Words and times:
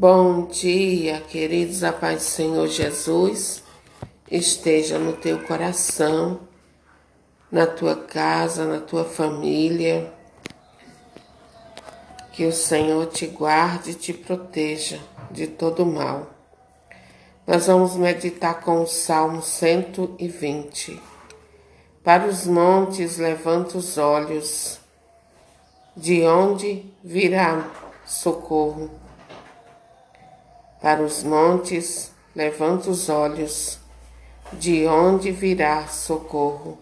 Bom 0.00 0.46
dia, 0.46 1.20
queridos, 1.22 1.82
a 1.82 1.92
paz 1.92 2.18
do 2.18 2.26
Senhor 2.28 2.68
Jesus 2.68 3.64
esteja 4.30 4.96
no 4.96 5.14
teu 5.14 5.42
coração, 5.42 6.38
na 7.50 7.66
tua 7.66 7.96
casa, 7.96 8.64
na 8.64 8.78
tua 8.78 9.04
família. 9.04 10.14
Que 12.30 12.46
o 12.46 12.52
Senhor 12.52 13.06
te 13.06 13.26
guarde 13.26 13.90
e 13.90 13.94
te 13.94 14.12
proteja 14.12 15.00
de 15.32 15.48
todo 15.48 15.84
mal. 15.84 16.30
Nós 17.44 17.66
vamos 17.66 17.96
meditar 17.96 18.60
com 18.60 18.82
o 18.82 18.86
Salmo 18.86 19.42
120. 19.42 21.02
Para 22.04 22.24
os 22.28 22.46
montes 22.46 23.18
levanta 23.18 23.76
os 23.76 23.98
olhos, 23.98 24.78
de 25.96 26.22
onde 26.22 26.84
virá 27.02 27.68
socorro? 28.06 29.07
Para 30.80 31.02
os 31.02 31.24
montes 31.24 32.12
levanta 32.36 32.88
os 32.88 33.08
olhos, 33.08 33.80
de 34.52 34.86
onde 34.86 35.32
virá 35.32 35.88
socorro? 35.88 36.78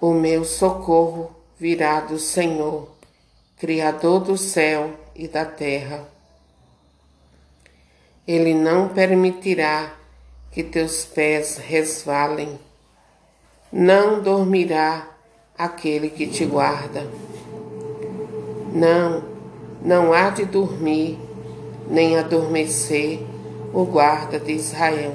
O 0.00 0.12
meu 0.14 0.42
socorro 0.42 1.36
virá 1.58 2.00
do 2.00 2.18
Senhor, 2.18 2.88
Criador 3.58 4.20
do 4.20 4.38
céu 4.38 4.94
e 5.14 5.28
da 5.28 5.44
terra. 5.44 6.08
Ele 8.26 8.54
não 8.54 8.88
permitirá 8.88 9.94
que 10.50 10.64
teus 10.64 11.04
pés 11.04 11.58
resvalem, 11.58 12.58
não 13.70 14.22
dormirá 14.22 15.10
aquele 15.58 16.08
que 16.08 16.26
te 16.26 16.46
guarda. 16.46 17.06
Não, 18.72 19.22
não 19.82 20.12
há 20.12 20.30
de 20.30 20.46
dormir 20.46 21.18
nem 21.88 22.16
adormecer 22.16 23.20
o 23.72 23.84
guarda 23.84 24.38
de 24.38 24.52
Israel. 24.52 25.12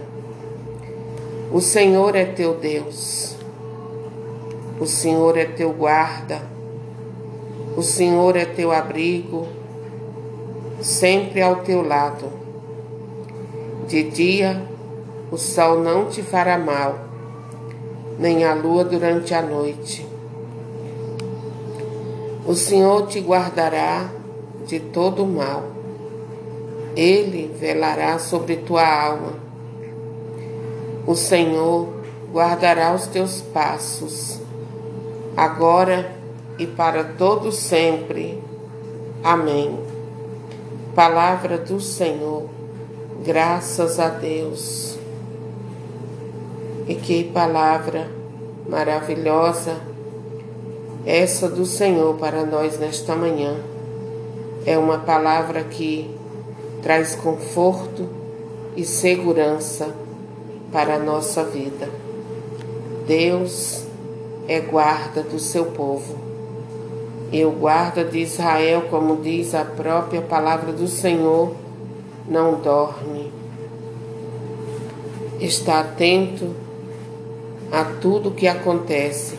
O 1.51 1.59
Senhor 1.61 2.15
é 2.15 2.25
teu 2.25 2.53
Deus, 2.55 3.35
o 4.79 4.85
Senhor 4.85 5.37
é 5.37 5.45
teu 5.45 5.71
guarda, 5.73 6.41
o 7.75 7.81
Senhor 7.81 8.35
é 8.35 8.45
teu 8.45 8.71
abrigo, 8.71 9.47
sempre 10.81 11.41
ao 11.41 11.57
teu 11.57 11.81
lado. 11.81 12.27
De 13.87 14.03
dia 14.03 14.61
o 15.31 15.37
sol 15.37 15.79
não 15.79 16.05
te 16.05 16.21
fará 16.21 16.57
mal, 16.57 16.99
nem 18.19 18.43
a 18.43 18.53
lua 18.53 18.83
durante 18.83 19.33
a 19.33 19.41
noite. 19.41 20.07
O 22.45 22.53
Senhor 22.53 23.07
te 23.07 23.19
guardará 23.19 24.09
de 24.65 24.79
todo 24.79 25.25
mal 25.25 25.78
ele 26.99 27.55
velará 27.57 28.19
sobre 28.19 28.57
tua 28.57 28.85
alma. 28.85 29.33
O 31.07 31.15
Senhor 31.15 31.87
guardará 32.29 32.93
os 32.93 33.07
teus 33.07 33.41
passos, 33.41 34.39
agora 35.35 36.11
e 36.57 36.67
para 36.67 37.05
todo 37.05 37.53
sempre. 37.53 38.43
Amém. 39.23 39.79
Palavra 40.93 41.57
do 41.57 41.79
Senhor. 41.79 42.49
Graças 43.23 43.97
a 43.97 44.09
Deus. 44.09 44.97
E 46.85 46.95
que 46.95 47.23
palavra 47.23 48.09
maravilhosa 48.67 49.77
essa 51.05 51.47
do 51.47 51.65
Senhor 51.65 52.15
para 52.15 52.45
nós 52.45 52.77
nesta 52.77 53.15
manhã. 53.15 53.55
É 54.65 54.77
uma 54.77 54.99
palavra 54.99 55.63
que 55.63 56.18
traz 56.81 57.15
conforto 57.15 58.07
e 58.75 58.83
segurança 58.83 59.93
para 60.71 60.95
a 60.95 60.99
nossa 60.99 61.43
vida. 61.43 61.89
Deus 63.05 63.83
é 64.47 64.59
guarda 64.59 65.21
do 65.21 65.39
seu 65.39 65.65
povo. 65.65 66.17
E 67.31 67.45
o 67.45 67.51
guarda 67.51 68.03
de 68.03 68.19
Israel, 68.19 68.87
como 68.89 69.17
diz 69.17 69.53
a 69.53 69.63
própria 69.63 70.21
palavra 70.21 70.71
do 70.71 70.87
Senhor, 70.87 71.53
não 72.27 72.59
dorme. 72.59 73.31
Está 75.39 75.81
atento 75.81 76.55
a 77.71 77.83
tudo 77.83 78.31
que 78.31 78.47
acontece 78.47 79.37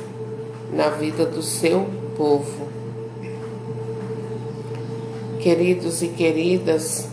na 0.72 0.88
vida 0.90 1.26
do 1.26 1.42
seu 1.42 1.86
povo. 2.16 2.68
Queridos 5.40 6.02
e 6.02 6.08
queridas, 6.08 7.08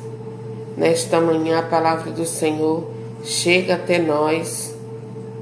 Nesta 0.77 1.19
manhã, 1.19 1.57
a 1.57 1.63
palavra 1.63 2.11
do 2.11 2.23
Senhor 2.23 2.87
chega 3.23 3.73
até 3.73 3.97
nós 3.97 4.75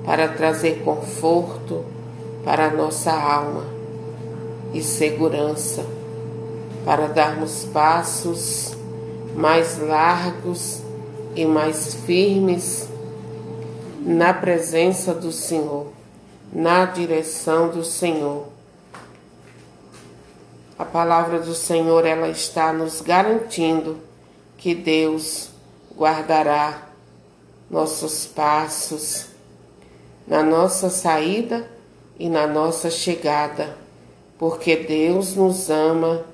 para 0.06 0.29
trazer 0.29 0.81
conforto 0.85 1.84
para 2.46 2.68
a 2.68 2.72
nossa 2.72 3.12
alma 3.12 3.66
e 4.73 4.81
segurança, 4.81 5.85
para 6.85 7.07
darmos 7.07 7.66
passos 7.66 8.78
mais 9.35 9.78
largos 9.78 10.81
e 11.35 11.46
mais 11.46 11.94
firmes 12.06 12.88
na 14.00 14.34
presença 14.34 15.13
do 15.13 15.34
Senhor, 15.34 15.88
na 16.53 16.85
direção 16.85 17.67
do 17.67 17.84
Senhor. 17.84 18.46
A 20.79 20.85
palavra 20.85 21.40
do 21.41 21.53
Senhor 21.53 22.06
ela 22.06 22.29
está 22.29 22.72
nos 22.72 23.02
garantindo 23.02 23.97
que 24.66 24.74
Deus 24.74 25.52
guardará 25.96 26.88
nossos 27.70 28.26
passos 28.26 29.28
na 30.28 30.42
nossa 30.42 30.90
saída 30.90 31.70
e 32.18 32.28
na 32.28 32.48
nossa 32.48 32.90
chegada, 32.90 33.78
porque 34.40 34.76
Deus 34.76 35.36
nos 35.36 35.70
ama 35.70 36.26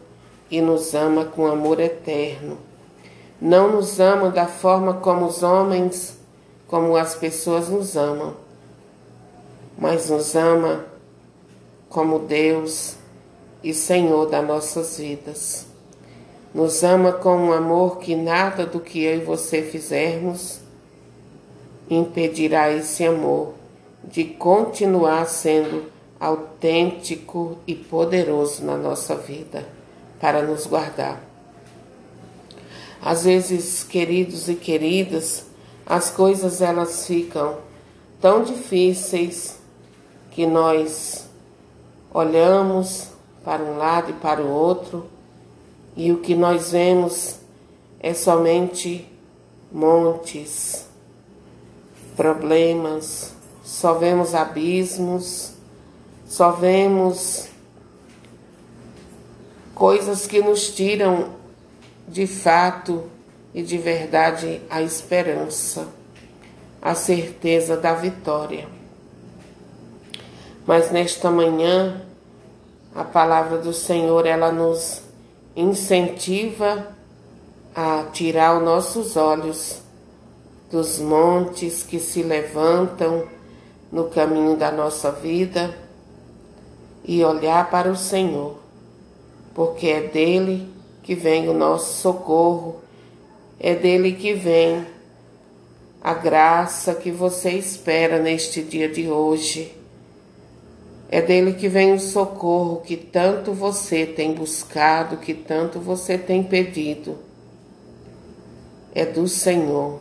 e 0.49 0.61
nos 0.61 0.95
ama 0.95 1.25
com 1.25 1.45
amor 1.45 1.81
eterno. 1.81 2.57
Não 3.41 3.69
nos 3.69 3.99
ama 3.99 4.29
da 4.29 4.47
forma 4.47 4.93
como 4.93 5.25
os 5.25 5.43
homens, 5.43 6.17
como 6.69 6.95
as 6.95 7.13
pessoas 7.13 7.67
nos 7.67 7.97
amam, 7.97 8.33
mas 9.77 10.09
nos 10.09 10.37
ama 10.37 10.85
como 11.89 12.17
Deus 12.17 12.95
e 13.61 13.73
Senhor 13.73 14.29
das 14.29 14.47
nossas 14.47 14.97
vidas. 14.99 15.70
Nos 16.53 16.83
ama 16.83 17.13
com 17.13 17.35
um 17.37 17.53
amor 17.53 17.99
que 17.99 18.13
nada 18.13 18.65
do 18.65 18.79
que 18.79 19.01
eu 19.03 19.17
e 19.17 19.23
você 19.23 19.61
fizermos 19.61 20.59
impedirá 21.89 22.71
esse 22.71 23.05
amor 23.05 23.53
de 24.03 24.25
continuar 24.25 25.25
sendo 25.27 25.85
autêntico 26.19 27.57
e 27.65 27.73
poderoso 27.73 28.65
na 28.65 28.77
nossa 28.77 29.15
vida 29.15 29.65
para 30.19 30.41
nos 30.41 30.67
guardar. 30.67 31.21
Às 33.01 33.23
vezes, 33.23 33.83
queridos 33.83 34.47
e 34.47 34.55
queridas, 34.55 35.45
as 35.85 36.11
coisas 36.11 36.61
elas 36.61 37.07
ficam 37.07 37.57
tão 38.19 38.43
difíceis 38.43 39.57
que 40.29 40.45
nós 40.45 41.25
olhamos 42.13 43.07
para 43.43 43.63
um 43.63 43.77
lado 43.77 44.11
e 44.11 44.13
para 44.13 44.41
o 44.41 44.49
outro 44.49 45.05
e 45.95 46.11
o 46.11 46.19
que 46.19 46.35
nós 46.35 46.71
vemos 46.71 47.39
é 47.99 48.13
somente 48.13 49.07
montes, 49.71 50.87
problemas, 52.15 53.33
só 53.63 53.93
vemos 53.93 54.33
abismos, 54.35 55.53
só 56.25 56.51
vemos 56.51 57.47
coisas 59.73 60.27
que 60.27 60.41
nos 60.41 60.69
tiram 60.69 61.29
de 62.07 62.27
fato 62.27 63.03
e 63.53 63.61
de 63.61 63.77
verdade 63.77 64.61
a 64.69 64.81
esperança, 64.81 65.87
a 66.81 66.95
certeza 66.95 67.77
da 67.77 67.93
vitória. 67.93 68.67
Mas 70.65 70.91
nesta 70.91 71.29
manhã, 71.29 72.01
a 72.93 73.03
palavra 73.03 73.57
do 73.57 73.73
Senhor 73.73 74.25
ela 74.25 74.51
nos 74.51 75.01
incentiva 75.55 76.95
a 77.75 78.05
tirar 78.11 78.57
os 78.57 78.63
nossos 78.63 79.15
olhos 79.17 79.81
dos 80.69 80.99
montes 80.99 81.83
que 81.83 81.99
se 81.99 82.23
levantam 82.23 83.27
no 83.91 84.05
caminho 84.05 84.55
da 84.55 84.71
nossa 84.71 85.11
vida 85.11 85.77
e 87.03 87.23
olhar 87.23 87.69
para 87.69 87.91
o 87.91 87.95
Senhor, 87.95 88.57
porque 89.53 89.87
é 89.87 90.01
dele 90.01 90.69
que 91.03 91.15
vem 91.15 91.49
o 91.49 91.53
nosso 91.53 92.01
socorro, 92.01 92.79
é 93.59 93.75
dele 93.75 94.13
que 94.13 94.33
vem 94.33 94.85
a 96.01 96.13
graça 96.13 96.95
que 96.95 97.11
você 97.11 97.51
espera 97.51 98.19
neste 98.19 98.61
dia 98.61 98.87
de 98.87 99.09
hoje 99.09 99.80
é 101.11 101.21
dele 101.21 101.53
que 101.53 101.67
vem 101.67 101.93
o 101.93 101.99
socorro 101.99 102.79
que 102.79 102.95
tanto 102.95 103.51
você 103.51 104.05
tem 104.05 104.33
buscado, 104.33 105.17
que 105.17 105.33
tanto 105.33 105.77
você 105.77 106.17
tem 106.17 106.41
pedido. 106.41 107.17
é 108.95 109.05
do 109.05 109.27
Senhor. 109.27 109.99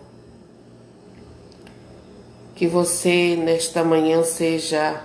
Que 2.54 2.68
você 2.68 3.36
nesta 3.36 3.82
manhã 3.82 4.22
seja 4.22 5.04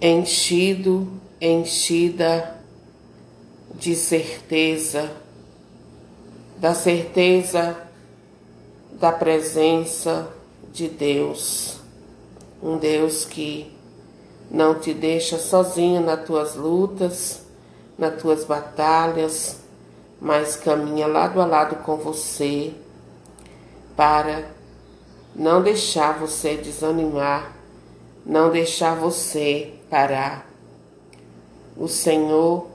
enchido, 0.00 1.06
enchida 1.40 2.58
de 3.74 3.94
certeza, 3.94 5.10
da 6.56 6.74
certeza 6.74 7.76
da 8.98 9.12
presença 9.12 10.32
de 10.72 10.88
Deus, 10.88 11.80
um 12.62 12.78
Deus 12.78 13.24
que 13.24 13.73
não 14.50 14.78
te 14.78 14.94
deixa 14.94 15.38
sozinho 15.38 16.00
nas 16.00 16.24
tuas 16.24 16.54
lutas, 16.54 17.42
nas 17.98 18.20
tuas 18.20 18.44
batalhas, 18.44 19.60
mas 20.20 20.56
caminha 20.56 21.06
lado 21.06 21.40
a 21.40 21.46
lado 21.46 21.76
com 21.84 21.96
você 21.96 22.72
para 23.96 24.50
não 25.34 25.62
deixar 25.62 26.18
você 26.18 26.56
desanimar, 26.56 27.56
não 28.24 28.50
deixar 28.50 28.94
você 28.94 29.74
parar. 29.90 30.48
O 31.76 31.88
Senhor, 31.88 32.68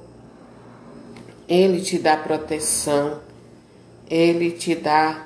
Ele 1.47 1.81
te 1.81 1.97
dá 1.97 2.17
proteção, 2.17 3.19
Ele 4.09 4.51
te 4.51 4.75
dá 4.75 5.25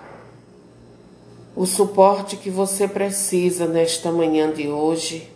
o 1.56 1.66
suporte 1.66 2.38
que 2.38 2.50
você 2.50 2.88
precisa 2.88 3.68
nesta 3.68 4.12
manhã 4.12 4.52
de 4.52 4.68
hoje, 4.68 5.33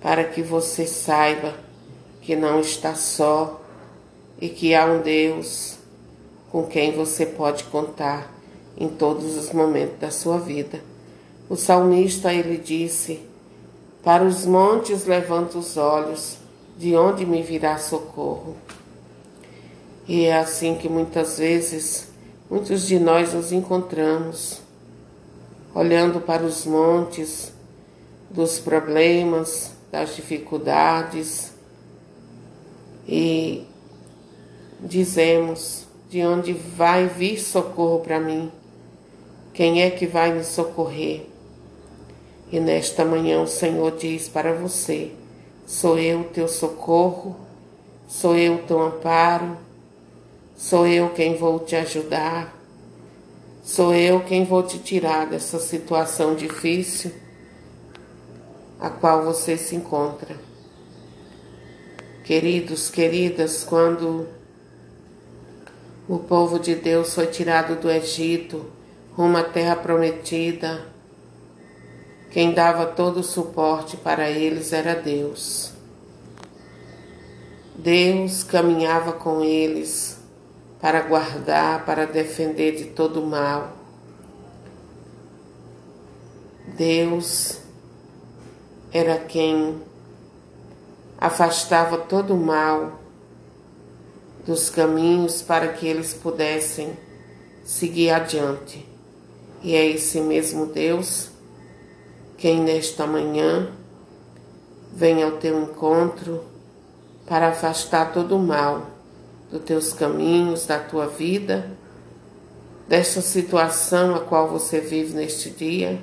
para 0.00 0.24
que 0.24 0.42
você 0.42 0.86
saiba 0.86 1.54
que 2.22 2.34
não 2.34 2.60
está 2.60 2.94
só 2.94 3.60
e 4.40 4.48
que 4.48 4.74
há 4.74 4.86
um 4.86 5.02
Deus 5.02 5.76
com 6.50 6.66
quem 6.66 6.92
você 6.92 7.26
pode 7.26 7.64
contar 7.64 8.32
em 8.76 8.88
todos 8.88 9.36
os 9.36 9.52
momentos 9.52 9.98
da 9.98 10.10
sua 10.10 10.38
vida. 10.38 10.80
O 11.48 11.56
salmista 11.56 12.32
ele 12.32 12.56
disse: 12.56 13.20
Para 14.02 14.24
os 14.24 14.46
montes 14.46 15.04
levanto 15.04 15.58
os 15.58 15.76
olhos, 15.76 16.38
de 16.78 16.96
onde 16.96 17.26
me 17.26 17.42
virá 17.42 17.76
socorro? 17.78 18.56
E 20.08 20.24
é 20.24 20.38
assim 20.38 20.76
que 20.76 20.88
muitas 20.88 21.38
vezes 21.38 22.08
muitos 22.48 22.86
de 22.86 22.98
nós 22.98 23.34
nos 23.34 23.52
encontramos, 23.52 24.60
olhando 25.74 26.20
para 26.20 26.42
os 26.42 26.64
montes 26.64 27.52
dos 28.30 28.58
problemas, 28.58 29.72
das 29.90 30.14
dificuldades 30.14 31.52
e 33.06 33.64
dizemos: 34.80 35.86
de 36.08 36.24
onde 36.24 36.52
vai 36.52 37.06
vir 37.06 37.38
socorro 37.38 38.00
para 38.00 38.20
mim? 38.20 38.50
Quem 39.52 39.82
é 39.82 39.90
que 39.90 40.06
vai 40.06 40.32
me 40.32 40.44
socorrer? 40.44 41.26
E 42.52 42.58
nesta 42.58 43.04
manhã 43.04 43.40
o 43.42 43.46
Senhor 43.46 43.96
diz 43.96 44.28
para 44.28 44.52
você: 44.52 45.12
sou 45.66 45.98
eu 45.98 46.24
teu 46.24 46.48
socorro, 46.48 47.36
sou 48.06 48.36
eu 48.36 48.58
teu 48.64 48.80
amparo, 48.80 49.56
sou 50.56 50.86
eu 50.86 51.10
quem 51.10 51.36
vou 51.36 51.58
te 51.60 51.76
ajudar, 51.76 52.56
sou 53.62 53.94
eu 53.94 54.20
quem 54.20 54.44
vou 54.44 54.62
te 54.62 54.78
tirar 54.78 55.26
dessa 55.26 55.58
situação 55.58 56.34
difícil 56.34 57.12
a 58.80 58.88
qual 58.88 59.24
você 59.24 59.56
se 59.56 59.76
encontra. 59.76 60.36
Queridos, 62.24 62.90
queridas, 62.90 63.62
quando 63.62 64.26
o 66.08 66.18
povo 66.18 66.58
de 66.58 66.74
Deus 66.74 67.14
foi 67.14 67.26
tirado 67.26 67.76
do 67.76 67.90
Egito 67.90 68.64
rumo 69.12 69.36
à 69.36 69.44
terra 69.44 69.76
prometida. 69.76 70.86
Quem 72.30 72.54
dava 72.54 72.86
todo 72.86 73.20
o 73.20 73.24
suporte 73.24 73.96
para 73.96 74.30
eles 74.30 74.72
era 74.72 74.94
Deus. 74.94 75.72
Deus 77.76 78.42
caminhava 78.42 79.12
com 79.12 79.42
eles 79.42 80.18
para 80.80 81.02
guardar, 81.02 81.84
para 81.84 82.06
defender 82.06 82.76
de 82.76 82.84
todo 82.86 83.22
mal. 83.22 83.76
Deus 86.76 87.59
era 88.92 89.18
quem 89.18 89.80
afastava 91.18 91.98
todo 91.98 92.34
o 92.34 92.36
mal 92.36 93.00
dos 94.46 94.70
caminhos 94.70 95.42
para 95.42 95.68
que 95.68 95.86
eles 95.86 96.14
pudessem 96.14 96.96
seguir 97.64 98.10
adiante. 98.10 98.86
E 99.62 99.74
é 99.74 99.86
esse 99.86 100.20
mesmo 100.20 100.66
Deus 100.66 101.30
quem 102.40 102.60
nesta 102.60 103.06
manhã 103.06 103.70
vem 104.94 105.22
ao 105.22 105.32
teu 105.32 105.62
encontro 105.62 106.42
para 107.26 107.48
afastar 107.48 108.14
todo 108.14 108.34
o 108.34 108.38
mal 108.38 108.86
dos 109.50 109.62
teus 109.62 109.92
caminhos, 109.92 110.64
da 110.64 110.78
tua 110.78 111.06
vida, 111.06 111.70
desta 112.88 113.20
situação 113.20 114.14
a 114.14 114.20
qual 114.20 114.48
você 114.48 114.80
vive 114.80 115.14
neste 115.14 115.50
dia, 115.50 116.00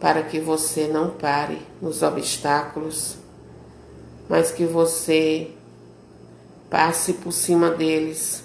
para 0.00 0.22
que 0.22 0.38
você 0.38 0.86
não 0.86 1.10
pare 1.10 1.62
nos 1.80 2.02
obstáculos, 2.02 3.16
mas 4.28 4.50
que 4.50 4.64
você 4.64 5.50
passe 6.68 7.14
por 7.14 7.32
cima 7.32 7.70
deles 7.70 8.44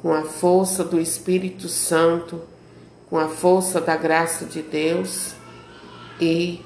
com 0.00 0.12
a 0.12 0.22
força 0.22 0.84
do 0.84 1.00
Espírito 1.00 1.68
Santo, 1.68 2.42
com 3.08 3.18
a 3.18 3.28
força 3.28 3.80
da 3.80 3.96
graça 3.96 4.44
de 4.44 4.60
Deus 4.60 5.34
e 6.20 6.60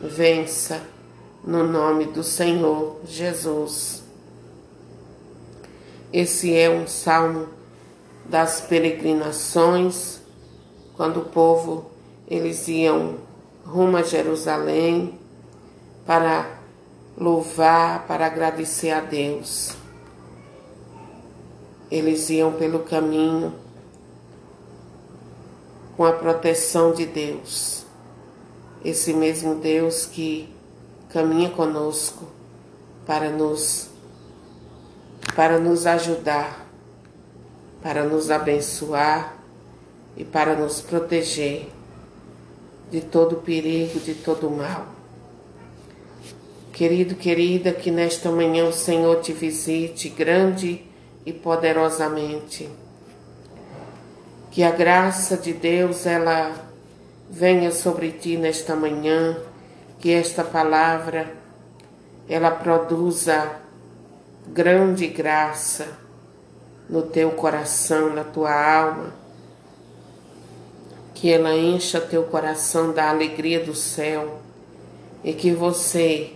vença 0.00 0.82
no 1.44 1.66
nome 1.66 2.06
do 2.06 2.22
Senhor 2.22 3.00
Jesus. 3.04 4.04
Esse 6.12 6.54
é 6.54 6.70
um 6.70 6.86
salmo 6.86 7.48
das 8.24 8.60
peregrinações, 8.60 10.20
quando 10.96 11.20
o 11.20 11.24
povo 11.24 11.90
eles 12.28 12.68
iam 12.68 13.25
rumo 13.66 13.96
a 13.96 14.02
Jerusalém 14.02 15.18
para 16.06 16.58
louvar, 17.18 18.06
para 18.06 18.26
agradecer 18.26 18.90
a 18.90 19.00
Deus. 19.00 19.76
Eles 21.90 22.30
iam 22.30 22.52
pelo 22.52 22.80
caminho 22.80 23.52
com 25.96 26.04
a 26.04 26.12
proteção 26.12 26.92
de 26.92 27.06
Deus. 27.06 27.84
Esse 28.84 29.12
mesmo 29.12 29.56
Deus 29.56 30.06
que 30.06 30.48
caminha 31.08 31.50
conosco 31.50 32.24
para 33.06 33.30
nos 33.30 33.88
para 35.34 35.58
nos 35.58 35.86
ajudar, 35.86 36.66
para 37.82 38.04
nos 38.04 38.30
abençoar 38.30 39.36
e 40.16 40.24
para 40.24 40.54
nos 40.54 40.80
proteger 40.80 41.68
de 42.90 43.00
todo 43.00 43.36
perigo, 43.36 43.98
de 44.00 44.14
todo 44.14 44.50
mal. 44.50 44.86
Querido, 46.72 47.14
querida, 47.14 47.72
que 47.72 47.90
nesta 47.90 48.30
manhã 48.30 48.64
o 48.66 48.72
Senhor 48.72 49.20
te 49.20 49.32
visite 49.32 50.08
grande 50.10 50.84
e 51.24 51.32
poderosamente. 51.32 52.68
Que 54.50 54.62
a 54.62 54.70
graça 54.70 55.36
de 55.36 55.52
Deus 55.52 56.06
ela 56.06 56.54
venha 57.30 57.72
sobre 57.72 58.12
ti 58.12 58.36
nesta 58.36 58.76
manhã, 58.76 59.36
que 59.98 60.12
esta 60.12 60.44
palavra 60.44 61.34
ela 62.28 62.50
produza 62.50 63.60
grande 64.46 65.06
graça 65.06 65.88
no 66.88 67.02
teu 67.02 67.32
coração, 67.32 68.14
na 68.14 68.22
tua 68.22 68.52
alma, 68.52 69.12
que 71.16 71.32
ela 71.32 71.56
encha 71.56 71.98
teu 71.98 72.24
coração 72.24 72.92
da 72.92 73.08
alegria 73.08 73.64
do 73.64 73.74
céu 73.74 74.38
e 75.24 75.32
que 75.32 75.50
você 75.50 76.34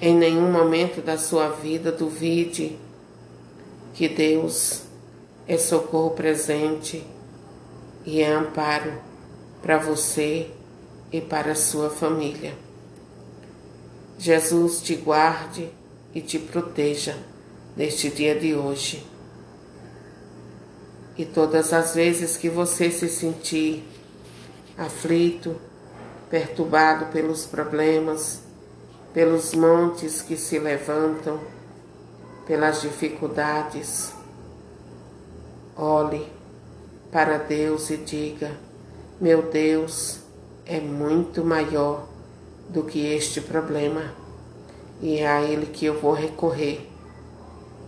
em 0.00 0.14
nenhum 0.14 0.52
momento 0.52 1.02
da 1.02 1.18
sua 1.18 1.48
vida 1.48 1.90
duvide 1.90 2.78
que 3.92 4.08
Deus 4.08 4.82
é 5.48 5.58
socorro 5.58 6.10
presente 6.10 7.04
e 8.06 8.20
é 8.22 8.32
amparo 8.32 8.92
para 9.60 9.78
você 9.78 10.48
e 11.10 11.20
para 11.20 11.50
a 11.50 11.56
sua 11.56 11.90
família. 11.90 12.54
Jesus 14.16 14.80
te 14.80 14.94
guarde 14.94 15.68
e 16.14 16.20
te 16.20 16.38
proteja 16.38 17.18
neste 17.76 18.10
dia 18.10 18.38
de 18.38 18.54
hoje. 18.54 19.04
E 21.16 21.24
todas 21.24 21.72
as 21.72 21.94
vezes 21.94 22.36
que 22.36 22.48
você 22.48 22.90
se 22.90 23.08
sentir 23.08 23.84
aflito, 24.78 25.56
perturbado 26.30 27.06
pelos 27.06 27.44
problemas, 27.44 28.40
pelos 29.12 29.52
montes 29.52 30.22
que 30.22 30.36
se 30.36 30.58
levantam, 30.58 31.40
pelas 32.46 32.80
dificuldades. 32.80 34.12
Olhe 35.76 36.26
para 37.10 37.38
Deus 37.38 37.90
e 37.90 37.96
diga: 37.96 38.56
Meu 39.20 39.42
Deus 39.42 40.20
é 40.64 40.80
muito 40.80 41.44
maior 41.44 42.06
do 42.68 42.84
que 42.84 43.04
este 43.06 43.40
problema 43.40 44.14
e 45.02 45.18
é 45.18 45.26
a 45.26 45.42
Ele 45.42 45.66
que 45.66 45.86
eu 45.86 46.00
vou 46.00 46.12
recorrer, 46.12 46.88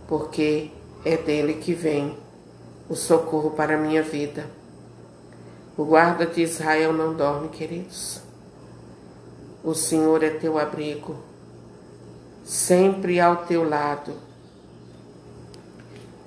porque 0.07 0.69
é 1.05 1.15
dele 1.15 1.55
que 1.55 1.73
vem 1.73 2.17
o 2.89 2.95
socorro 2.95 3.51
para 3.51 3.75
a 3.75 3.77
minha 3.77 4.03
vida. 4.03 4.45
O 5.77 5.85
guarda 5.85 6.25
de 6.25 6.41
Israel 6.41 6.93
não 6.93 7.13
dorme, 7.13 7.49
queridos. 7.49 8.21
O 9.63 9.73
Senhor 9.73 10.23
é 10.23 10.29
teu 10.29 10.59
abrigo, 10.59 11.15
sempre 12.43 13.19
ao 13.19 13.45
teu 13.45 13.67
lado. 13.67 14.13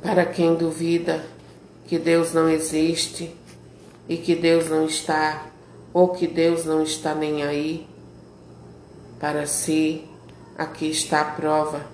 Para 0.02 0.24
quem 0.24 0.54
duvida 0.54 1.24
que 1.86 1.98
Deus 1.98 2.32
não 2.32 2.48
existe 2.48 3.36
e 4.08 4.16
que 4.16 4.34
Deus 4.34 4.68
não 4.68 4.86
está, 4.86 5.46
ou 5.92 6.08
que 6.08 6.26
Deus 6.26 6.64
não 6.64 6.82
está 6.82 7.14
nem 7.14 7.42
aí, 7.42 7.86
para 9.20 9.46
si, 9.46 10.04
aqui 10.56 10.90
está 10.90 11.20
a 11.20 11.24
prova 11.24 11.86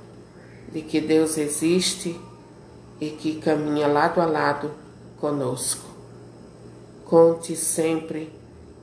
de 0.73 0.83
que 0.83 1.01
Deus 1.01 1.37
existe 1.37 2.19
e 3.03 3.11
que 3.11 3.35
caminha 3.41 3.89
lado 3.89 4.21
a 4.21 4.27
lado 4.27 4.71
conosco. 5.21 5.91
Conte 7.05 7.57
sempre 7.57 8.33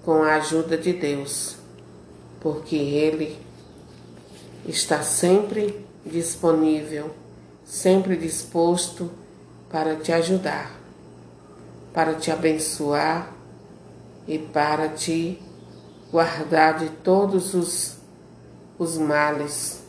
com 0.03 0.23
a 0.23 0.35
ajuda 0.35 0.77
de 0.77 0.91
Deus, 0.91 1.55
porque 2.41 2.75
Ele 2.75 3.39
está 4.67 5.01
sempre 5.03 5.85
disponível, 6.05 7.11
sempre 7.63 8.17
disposto 8.17 9.09
para 9.69 9.95
te 9.95 10.11
ajudar, 10.11 10.77
para 11.93 12.15
te 12.15 12.29
abençoar 12.29 13.33
e 14.27 14.37
para 14.37 14.89
te 14.89 15.41
guardar 16.11 16.77
de 16.79 16.89
todos 16.89 17.53
os, 17.53 17.95
os 18.77 18.97
males, 18.97 19.81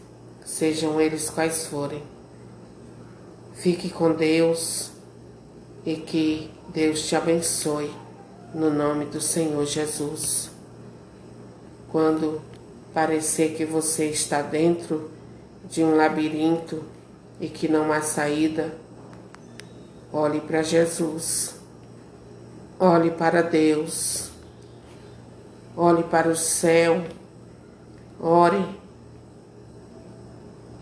sejam 0.44 1.00
eles 1.00 1.28
quais 1.28 1.66
forem. 1.66 2.19
Fique 3.60 3.90
com 3.90 4.14
Deus 4.14 4.90
e 5.84 5.94
que 5.94 6.50
Deus 6.72 7.06
te 7.06 7.14
abençoe 7.14 7.90
no 8.54 8.70
nome 8.70 9.04
do 9.04 9.20
Senhor 9.20 9.66
Jesus. 9.66 10.50
Quando 11.92 12.40
parecer 12.94 13.54
que 13.54 13.66
você 13.66 14.06
está 14.06 14.40
dentro 14.40 15.10
de 15.68 15.84
um 15.84 15.94
labirinto 15.94 16.82
e 17.38 17.48
que 17.50 17.68
não 17.68 17.92
há 17.92 18.00
saída, 18.00 18.74
olhe 20.10 20.40
para 20.40 20.62
Jesus, 20.62 21.54
olhe 22.78 23.10
para 23.10 23.42
Deus, 23.42 24.30
olhe 25.76 26.04
para 26.04 26.30
o 26.30 26.36
céu, 26.36 27.04
ore 28.18 28.64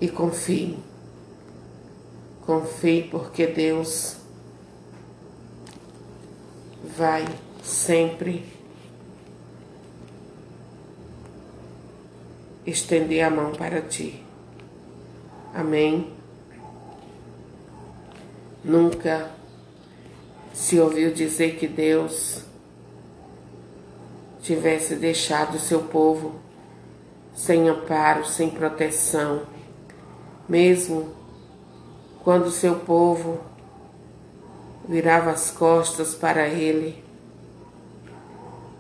e 0.01 0.09
confie. 0.09 0.88
Confie 2.49 3.03
porque 3.03 3.47
Deus 3.47 4.17
vai 6.97 7.27
sempre 7.63 8.43
estender 12.67 13.23
a 13.23 13.29
mão 13.29 13.53
para 13.53 13.83
ti. 13.83 14.25
Amém. 15.53 16.11
Nunca 18.65 19.31
se 20.55 20.81
ouviu 20.81 21.13
dizer 21.13 21.57
que 21.57 21.69
Deus 21.69 22.45
tivesse 24.41 24.97
deixado 24.97 25.59
seu 25.59 25.83
povo 25.83 26.37
sem 27.35 27.69
amparo, 27.69 28.25
sem 28.25 28.49
proteção, 28.49 29.43
mesmo 30.49 31.19
quando 32.29 32.51
seu 32.51 32.75
povo 32.81 33.41
virava 34.87 35.31
as 35.31 35.51
costas 35.51 36.15
para 36.15 36.47
ele, 36.47 37.03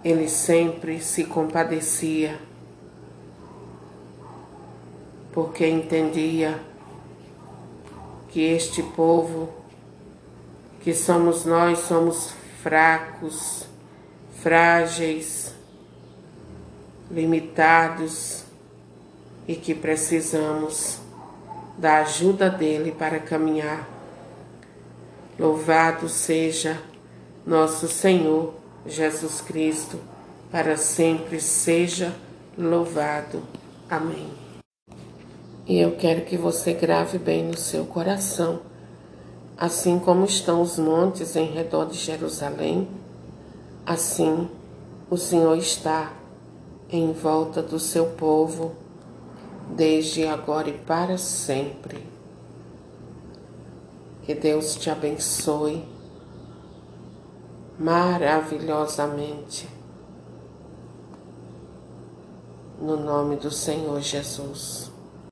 ele 0.05 0.29
sempre 0.29 1.01
se 1.01 1.25
compadecia, 1.25 2.39
porque 5.33 5.67
entendia 5.67 6.61
que 8.29 8.43
este 8.43 8.83
povo, 8.83 9.49
que 10.83 10.93
somos 10.93 11.47
nós, 11.47 11.79
somos 11.79 12.35
fracos, 12.63 13.65
frágeis, 14.43 15.55
limitados 17.11 18.45
e 19.47 19.57
que 19.57 19.75
precisamos 19.75 21.08
da 21.79 22.01
ajuda 22.01 22.51
dele 22.51 22.93
para 22.93 23.19
caminhar 23.19 23.99
Louvado 25.39 26.09
seja 26.09 26.83
nosso 27.47 27.87
Senhor 27.87 28.55
Jesus 28.85 29.41
Cristo, 29.41 30.01
para 30.51 30.77
sempre 30.77 31.41
seja 31.41 32.13
louvado. 32.59 33.45
Amém. 33.89 34.33
E 35.65 35.79
eu 35.79 35.93
quero 35.93 36.23
que 36.23 36.37
você 36.37 36.73
grave 36.73 37.19
bem 37.19 37.45
no 37.45 37.57
seu 37.57 37.85
coração, 37.85 38.63
assim 39.57 40.01
como 40.01 40.25
estão 40.25 40.61
os 40.61 40.77
montes 40.77 41.37
em 41.37 41.47
redor 41.47 41.85
de 41.85 41.99
Jerusalém, 41.99 42.89
assim 43.87 44.51
o 45.09 45.17
Senhor 45.17 45.57
está 45.57 46.13
em 46.91 47.13
volta 47.13 47.63
do 47.63 47.79
seu 47.79 48.07
povo, 48.07 48.75
desde 49.75 50.27
agora 50.27 50.69
e 50.69 50.79
para 50.79 51.19
sempre. 51.19 52.07
Que 54.23 54.35
Deus 54.35 54.77
te 54.77 54.91
abençoe 54.91 55.87
maravilhosamente. 57.79 59.69
No 62.81 62.97
nome 62.97 63.37
do 63.37 63.51
Senhor 63.51 64.01
Jesus. 64.01 64.88